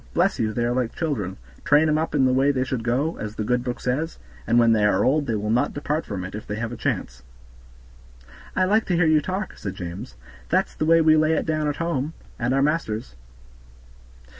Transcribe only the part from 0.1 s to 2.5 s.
Bless you! they are like children, train 'em up in the way